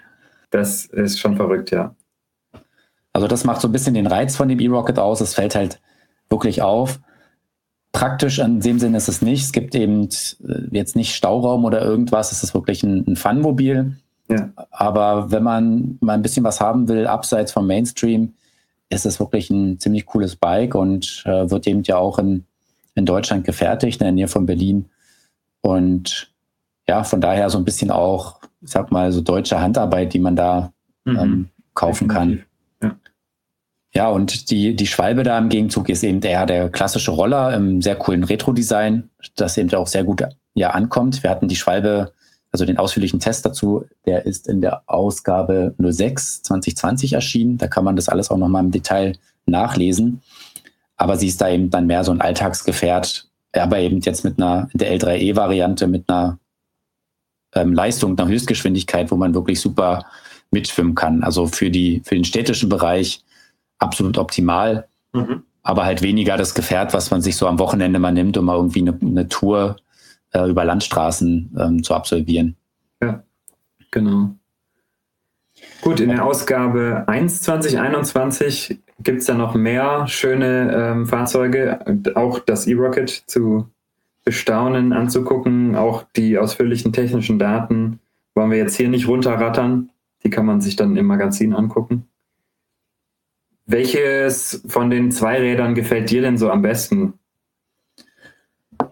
[0.50, 1.94] Das ist schon verrückt, ja.
[3.12, 5.20] Also das macht so ein bisschen den Reiz von dem E-Rocket aus.
[5.20, 5.80] Es fällt halt
[6.30, 7.00] wirklich auf.
[7.92, 9.44] Praktisch in dem Sinne ist es nicht.
[9.44, 12.32] Es gibt eben äh, jetzt nicht Stauraum oder irgendwas.
[12.32, 13.96] Es ist wirklich ein, ein Funmobil.
[14.28, 14.50] Ja.
[14.70, 18.34] Aber wenn man mal ein bisschen was haben will, abseits vom Mainstream,
[18.90, 22.44] ist es wirklich ein ziemlich cooles Bike und äh, wird eben ja auch in,
[22.94, 24.86] in Deutschland gefertigt, in der Nähe von Berlin.
[25.60, 26.32] Und
[26.88, 30.36] ja, von daher so ein bisschen auch, ich sag mal, so deutsche Handarbeit, die man
[30.36, 30.72] da
[31.04, 31.18] mhm.
[31.18, 32.44] ähm, kaufen kann.
[32.82, 32.96] Ja.
[33.92, 37.82] ja, und die, die Schwalbe da im Gegenzug ist eben eher der klassische Roller im
[37.82, 40.22] sehr coolen Retro-Design, das eben auch sehr gut
[40.54, 41.22] ja, ankommt.
[41.22, 42.12] Wir hatten die Schwalbe
[42.58, 47.56] also den ausführlichen Test dazu, der ist in der Ausgabe 06 2020 erschienen.
[47.56, 49.16] Da kann man das alles auch nochmal im Detail
[49.46, 50.22] nachlesen.
[50.96, 54.68] Aber sie ist da eben dann mehr so ein Alltagsgefährt, aber eben jetzt mit einer,
[54.72, 56.40] der L3E-Variante mit einer
[57.54, 60.04] ähm, Leistung, einer Höchstgeschwindigkeit, wo man wirklich super
[60.50, 61.22] mitschwimmen kann.
[61.22, 63.22] Also für, die, für den städtischen Bereich
[63.78, 65.44] absolut optimal, mhm.
[65.62, 68.56] aber halt weniger das Gefährt, was man sich so am Wochenende mal nimmt, um mal
[68.56, 69.76] irgendwie eine, eine Tour
[70.32, 72.56] äh, über Landstraßen ähm, zu absolvieren.
[73.02, 73.22] Ja,
[73.90, 74.30] genau.
[75.80, 81.80] Gut, in der Ausgabe 1 2021 gibt es da noch mehr schöne ähm, Fahrzeuge,
[82.14, 83.68] auch das E-Rocket zu
[84.24, 88.00] bestaunen, anzugucken, auch die ausführlichen technischen Daten
[88.38, 89.90] wollen wir jetzt hier nicht runterrattern.
[90.22, 92.06] Die kann man sich dann im Magazin angucken.
[93.66, 97.14] Welches von den Zweirädern gefällt dir denn so am besten?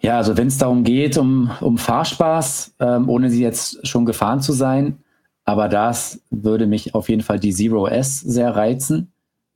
[0.02, 4.40] Ja, also wenn es darum geht, um, um Fahrspaß, ähm, ohne sie jetzt schon gefahren
[4.40, 4.98] zu sein,
[5.44, 9.12] aber das würde mich auf jeden Fall die Zero S sehr reizen.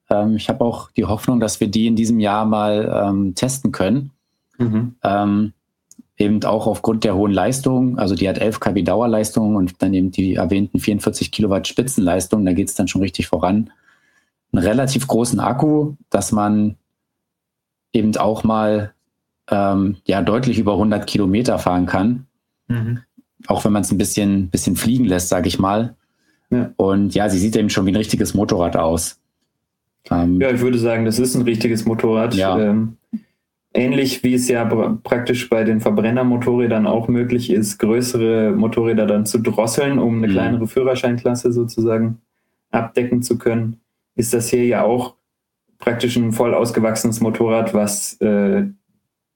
[0.08, 3.72] Ähm, ich habe auch die Hoffnung, dass wir die in diesem Jahr mal ähm, testen
[3.72, 4.10] können.
[4.58, 4.94] Mhm.
[5.02, 5.52] Ähm,
[6.16, 7.98] eben auch aufgrund der hohen Leistung.
[7.98, 12.44] Also die hat 11 kW Dauerleistung und dann eben die erwähnten 44 Kilowatt Spitzenleistung.
[12.44, 13.70] Da geht es dann schon richtig voran.
[14.52, 16.76] Einen relativ großen Akku, dass man
[17.92, 18.92] eben auch mal
[19.50, 22.26] ähm, ja deutlich über 100 Kilometer fahren kann.
[22.68, 23.00] Mhm.
[23.46, 25.94] Auch wenn man es ein bisschen, bisschen fliegen lässt, sage ich mal.
[26.50, 26.70] Ja.
[26.76, 29.18] Und ja, sie sieht eben schon wie ein richtiges Motorrad aus.
[30.10, 32.34] Ähm, ja, ich würde sagen, das ist ein richtiges Motorrad.
[32.34, 32.58] Ja.
[32.58, 32.96] Ähm,
[33.72, 39.38] ähnlich wie es ja praktisch bei den Verbrennermotorrädern auch möglich ist, größere Motorräder dann zu
[39.38, 40.32] drosseln, um eine mhm.
[40.32, 42.20] kleinere Führerscheinklasse sozusagen
[42.70, 43.80] abdecken zu können,
[44.16, 45.14] ist das hier ja auch
[45.78, 48.66] praktisch ein voll ausgewachsenes Motorrad, was äh,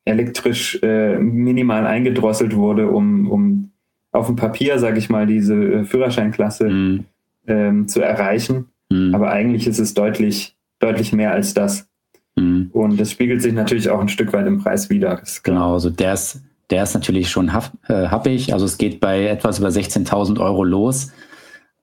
[0.05, 3.71] elektrisch äh, minimal eingedrosselt wurde, um, um
[4.13, 7.05] auf dem Papier, sage ich mal, diese äh, Führerscheinklasse mhm.
[7.47, 8.67] ähm, zu erreichen.
[8.91, 9.15] Mhm.
[9.15, 11.89] Aber eigentlich ist es deutlich, deutlich mehr als das.
[12.37, 12.71] Mhm.
[12.73, 15.23] Und das spiegelt sich natürlich auch ein Stück weit im Preis wieder.
[15.43, 18.53] Genau, also der ist, der ist natürlich schon happ, äh, happig.
[18.53, 21.13] Also es geht bei etwas über 16.000 Euro los.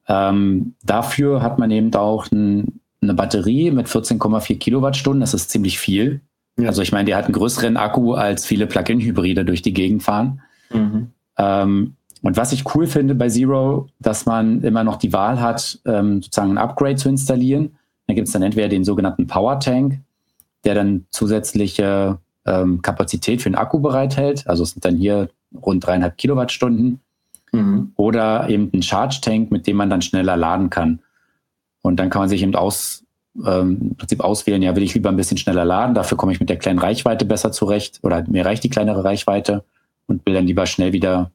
[0.07, 5.21] Ähm, dafür hat man eben auch ein, eine Batterie mit 14,4 Kilowattstunden.
[5.21, 6.21] Das ist ziemlich viel.
[6.57, 6.67] Ja.
[6.67, 10.41] Also ich meine, der hat einen größeren Akku als viele Plug-in-Hybride durch die Gegend fahren.
[10.71, 11.11] Mhm.
[11.37, 15.79] Ähm, und was ich cool finde bei Zero, dass man immer noch die Wahl hat,
[15.85, 17.75] ähm, sozusagen ein Upgrade zu installieren.
[18.07, 19.99] Da gibt es dann entweder den sogenannten Power Tank,
[20.63, 24.47] der dann zusätzliche ähm, Kapazität für den Akku bereithält.
[24.47, 25.29] Also es sind dann hier
[25.63, 26.99] rund dreieinhalb Kilowattstunden.
[27.51, 27.91] Mhm.
[27.95, 30.99] Oder eben ein Charge Tank, mit dem man dann schneller laden kann.
[31.81, 33.03] Und dann kann man sich eben aus,
[33.45, 36.39] ähm, im Prinzip auswählen, ja, will ich lieber ein bisschen schneller laden, dafür komme ich
[36.39, 39.63] mit der kleinen Reichweite besser zurecht oder mir reicht die kleinere Reichweite
[40.07, 41.31] und will dann lieber schnell wieder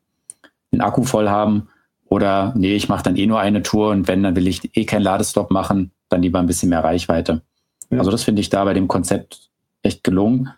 [0.72, 1.68] den Akku voll haben.
[2.08, 4.84] Oder nee, ich mache dann eh nur eine Tour und wenn, dann will ich eh
[4.84, 7.42] keinen Ladestop machen, dann lieber ein bisschen mehr Reichweite.
[7.90, 7.98] Ja.
[7.98, 9.50] Also das finde ich da bei dem Konzept
[9.82, 10.50] echt gelungen.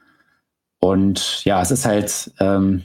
[0.80, 2.84] Und ja, es ist halt, ähm,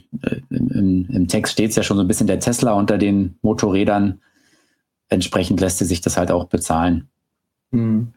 [0.50, 4.20] im, im Text steht es ja schon so ein bisschen der Tesla unter den Motorrädern.
[5.08, 7.08] Entsprechend lässt sich das halt auch bezahlen.
[7.70, 8.14] Mhm.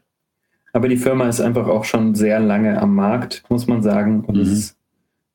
[0.72, 4.24] Aber die Firma ist einfach auch schon sehr lange am Markt, muss man sagen.
[4.24, 4.42] Und mhm.
[4.42, 4.76] es ist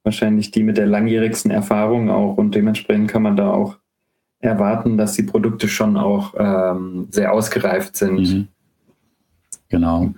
[0.04, 2.38] wahrscheinlich die mit der langjährigsten Erfahrung auch.
[2.38, 3.78] Und dementsprechend kann man da auch
[4.40, 8.20] erwarten, dass die Produkte schon auch ähm, sehr ausgereift sind.
[8.20, 8.48] Mhm.
[9.70, 10.14] Genau.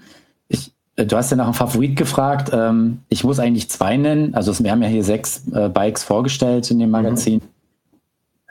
[0.47, 2.51] Ich, äh, du hast ja nach einem Favorit gefragt.
[2.54, 4.34] Ähm, ich muss eigentlich zwei nennen.
[4.34, 6.91] Also wir haben ja hier sechs äh, Bikes vorgestellt in dem mhm.
[6.91, 7.36] Magazin.
[7.36, 7.41] Mhm.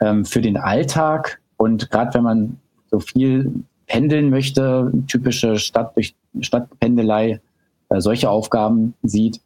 [0.01, 2.57] Ähm, für den Alltag und gerade wenn man
[2.91, 7.41] so viel pendeln möchte, typische Stadt durch Stadtpendelei,
[7.89, 9.41] äh, solche Aufgaben sieht,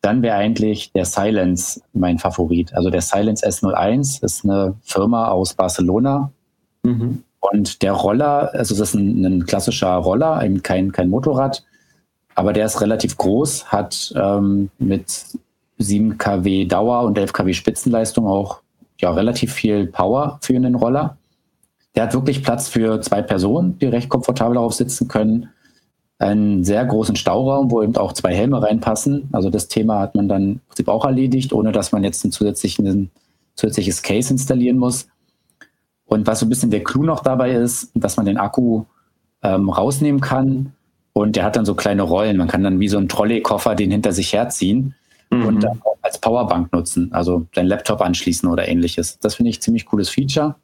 [0.00, 2.74] dann wäre eigentlich der Silence mein Favorit.
[2.74, 6.32] Also der Silence S01 ist eine Firma aus Barcelona.
[6.82, 7.22] Mhm.
[7.40, 11.64] Und der Roller, also das ist ein, ein, klassischer Roller, eben kein, kein Motorrad,
[12.34, 15.24] aber der ist relativ groß, hat ähm, mit
[15.78, 18.60] 7 kW Dauer und 11 kW Spitzenleistung auch
[19.00, 21.16] ja, relativ viel Power für einen Roller.
[21.94, 25.48] Der hat wirklich Platz für zwei Personen, die recht komfortabel darauf sitzen können
[26.20, 29.30] einen sehr großen Stauraum, wo eben auch zwei Helme reinpassen.
[29.32, 32.30] Also das Thema hat man dann im Prinzip auch erledigt, ohne dass man jetzt ein,
[32.30, 33.10] zusätzlichen, ein
[33.56, 35.08] zusätzliches Case installieren muss.
[36.04, 38.84] Und was so ein bisschen der Clou noch dabei ist, dass man den Akku
[39.42, 40.74] ähm, rausnehmen kann
[41.14, 42.36] und der hat dann so kleine Rollen.
[42.36, 44.94] Man kann dann wie so ein Trolley-Koffer den hinter sich herziehen
[45.30, 45.46] mhm.
[45.46, 49.18] und dann auch als Powerbank nutzen, also deinen Laptop anschließen oder ähnliches.
[49.20, 50.56] Das finde ich ziemlich cooles Feature.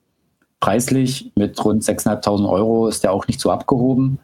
[0.60, 4.18] Preislich mit rund 6.500 Euro ist der auch nicht so abgehoben.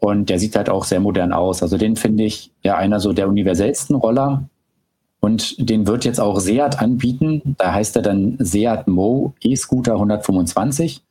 [0.00, 1.62] Und der sieht halt auch sehr modern aus.
[1.62, 4.44] Also den finde ich ja einer so der universellsten Roller.
[5.20, 7.54] Und den wird jetzt auch Seat anbieten.
[7.58, 11.02] Da heißt er dann Seat Mo E-Scooter 125.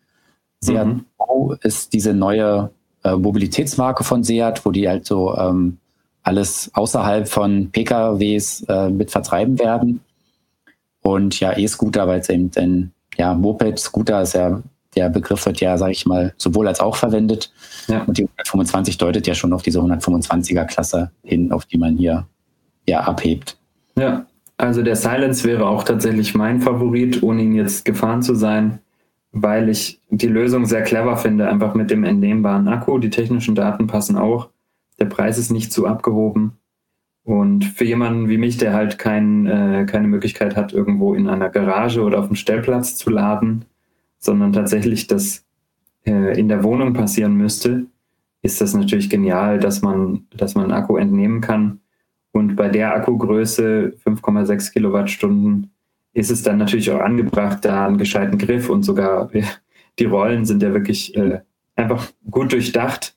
[0.61, 1.05] Seat mhm.
[1.19, 2.71] Mo ist diese neue
[3.03, 5.77] äh, Mobilitätsmarke von Seat, wo die halt so ähm,
[6.23, 10.01] alles außerhalb von PKWs äh, mit vertreiben werden.
[11.01, 14.61] Und ja, E-Scooter, weil es eben ein ja, Moped, Scooter ist ja
[14.95, 17.51] der Begriff wird ja, sage ich mal, sowohl als auch verwendet.
[17.87, 18.03] Ja.
[18.03, 22.27] Und die 125 deutet ja schon auf diese 125er-Klasse hin, auf die man hier
[22.87, 23.57] ja abhebt.
[23.95, 24.25] Ja,
[24.57, 28.79] also der Silence wäre auch tatsächlich mein Favorit, ohne ihn jetzt gefahren zu sein.
[29.31, 32.97] weil ich die Lösung sehr clever finde, einfach mit dem entnehmbaren Akku.
[32.97, 34.49] Die technischen Daten passen auch.
[34.99, 36.53] Der Preis ist nicht zu abgehoben.
[37.23, 41.49] Und für jemanden wie mich, der halt kein, äh, keine Möglichkeit hat, irgendwo in einer
[41.49, 43.65] Garage oder auf dem Stellplatz zu laden,
[44.20, 45.45] sondern tatsächlich das
[46.05, 47.88] äh, in der Wohnung passieren müsste,
[48.41, 51.80] ist das natürlich genial, dass man, dass man Akku entnehmen kann.
[52.32, 55.72] Und bei der Akkugröße 5,6 Kilowattstunden
[56.13, 59.30] ist es dann natürlich auch angebracht, da einen gescheiten Griff und sogar
[59.99, 61.41] die Rollen sind ja wirklich äh,
[61.76, 63.15] einfach gut durchdacht,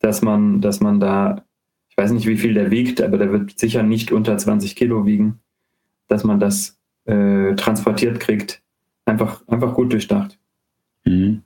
[0.00, 1.44] dass man, dass man da,
[1.88, 5.06] ich weiß nicht, wie viel der wiegt, aber der wird sicher nicht unter 20 Kilo
[5.06, 5.40] wiegen,
[6.08, 8.62] dass man das äh, transportiert kriegt.
[9.04, 10.39] Einfach, einfach gut durchdacht.
[11.10, 11.42] Mhm.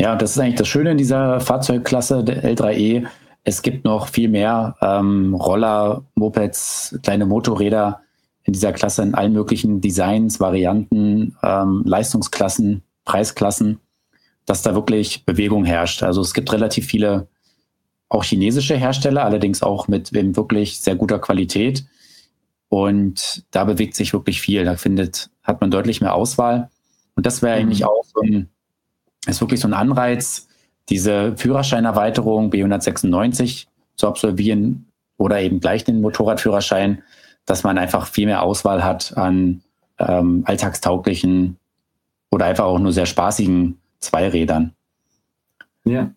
[0.00, 3.06] Ja, das ist eigentlich das Schöne in dieser Fahrzeugklasse der L3E.
[3.44, 8.00] Es gibt noch viel mehr ähm, Roller, Mopeds, kleine Motorräder
[8.44, 13.78] in dieser Klasse in allen möglichen Designs, Varianten, ähm, Leistungsklassen, Preisklassen,
[14.46, 16.02] dass da wirklich Bewegung herrscht.
[16.02, 17.28] Also es gibt relativ viele
[18.08, 21.84] auch chinesische Hersteller, allerdings auch mit wirklich sehr guter Qualität.
[22.68, 24.64] Und da bewegt sich wirklich viel.
[24.64, 26.70] Da findet, hat man deutlich mehr Auswahl.
[27.14, 27.62] Und das wäre mhm.
[27.62, 28.48] eigentlich auch so ein
[29.26, 30.48] ist wirklich so ein Anreiz,
[30.88, 33.66] diese Führerscheinerweiterung B196
[33.96, 37.02] zu absolvieren oder eben gleich den Motorradführerschein,
[37.44, 39.62] dass man einfach viel mehr Auswahl hat an
[39.98, 41.58] ähm, alltagstauglichen
[42.30, 44.72] oder einfach auch nur sehr spaßigen Zweirädern.
[45.84, 46.10] Ja.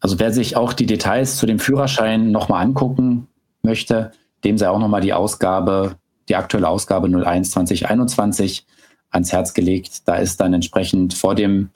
[0.00, 3.28] Also wer sich auch die Details zu dem Führerschein nochmal angucken
[3.62, 4.12] möchte,
[4.44, 5.96] dem sei auch nochmal die Ausgabe,
[6.28, 8.66] die aktuelle Ausgabe 01 2021
[9.10, 10.06] ans Herz gelegt.
[10.06, 11.70] Da ist dann entsprechend vor dem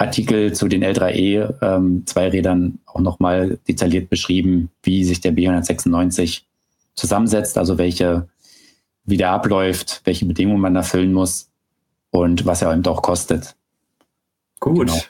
[0.00, 6.44] Artikel zu den L3E ähm, Zweirädern auch nochmal detailliert beschrieben, wie sich der B196
[6.94, 8.26] zusammensetzt, also welche,
[9.04, 11.50] wie der abläuft, welche Bedingungen man erfüllen muss
[12.10, 13.56] und was er eben auch kostet.
[14.58, 14.86] Gut.
[14.86, 15.00] Genau.